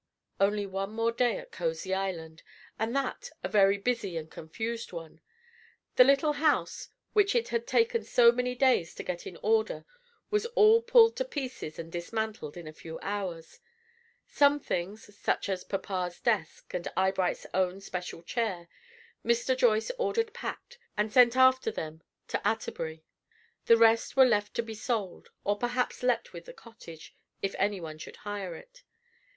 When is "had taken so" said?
7.49-8.31